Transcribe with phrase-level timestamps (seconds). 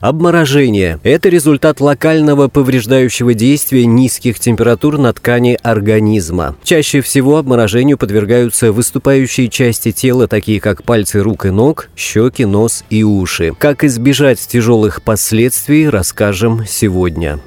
[0.00, 6.54] Обморожение– это результат локального повреждающего действия низких температур на ткани организма.
[6.62, 12.84] Чаще всего обморожению подвергаются выступающие части тела, такие как пальцы рук и ног, щеки, нос
[12.90, 13.52] и уши.
[13.58, 17.40] Как избежать тяжелых последствий, расскажем сегодня.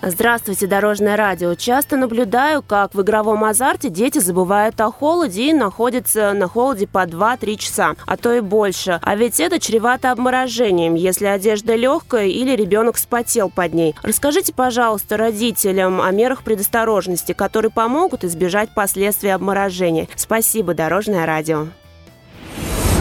[0.00, 1.54] Здравствуйте, Дорожное радио.
[1.54, 7.04] Часто наблюдаю, как в игровом азарте дети забывают о холоде и находятся на холоде по
[7.04, 9.00] 2-3 часа, а то и больше.
[9.02, 13.94] А ведь это чревато обморожением, если одежда легкая или ребенок спотел под ней.
[14.02, 20.08] Расскажите, пожалуйста, родителям о мерах предосторожности, которые помогут избежать последствий обморожения.
[20.14, 21.66] Спасибо, Дорожное радио.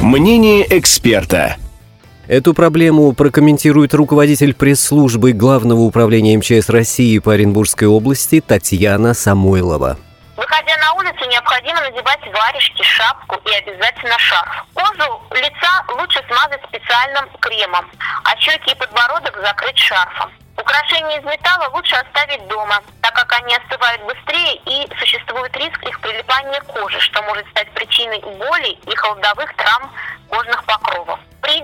[0.02, 1.58] Мнение эксперта.
[2.28, 9.96] Эту проблему прокомментирует руководитель пресс-службы Главного управления МЧС России по Оренбургской области Татьяна Самойлова.
[10.36, 14.66] Выходя на улицу, необходимо надевать варежки, шапку и обязательно шарф.
[14.74, 17.86] Кожу лица лучше смазать специальным кремом,
[18.26, 20.30] а щеки и подбородок закрыть шарфом.
[20.58, 25.98] Украшения из металла лучше оставить дома, так как они остывают быстрее и существует риск их
[26.02, 29.90] прилипания к коже, что может стать причиной боли и холодовых травм
[30.30, 30.64] кожных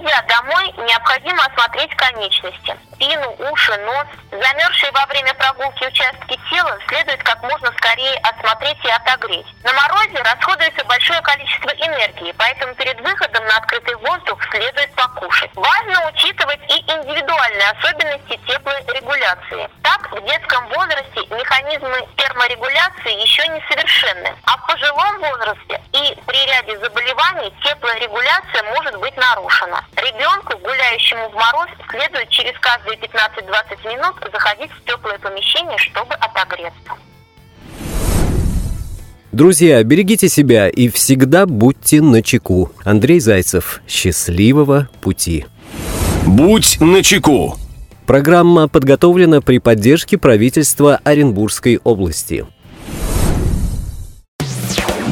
[0.04, 4.08] Придя домой, необходимо осмотреть конечности, спину, уши, нос.
[4.32, 9.46] Замерзшие во время прогулки участки тела следует как можно скорее осмотреть и отогреть.
[9.64, 15.52] На морозе расходуется большое количество энергии, поэтому перед выходом на открытый воздух следует покушать.
[15.56, 19.70] Важно учитывать и индивидуальные особенности теплорегуляции.
[19.84, 26.46] Так, в детском возрасте механизмы терморегуляции еще не совершенны, а в пожилом возрасте и при
[26.46, 29.84] ряде заболеваний теплорегуляция может быть нарушена.
[30.94, 36.94] Гуляющему в мороз, следует через каждые 15-20 минут заходить в теплое помещение, чтобы отогреться.
[39.32, 42.72] Друзья, берегите себя и всегда будьте начеку.
[42.84, 43.82] Андрей Зайцев.
[43.88, 45.46] Счастливого пути.
[46.28, 47.58] Будь начеку.
[48.06, 52.46] Программа подготовлена при поддержке правительства Оренбургской области.